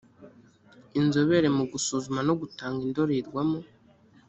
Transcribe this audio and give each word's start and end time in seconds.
inzobere 0.99 1.47
mu 1.57 1.63
gusuzuma 1.71 2.19
no 2.27 2.33
gutanga 2.41 2.79
indorerwamo 2.87 3.59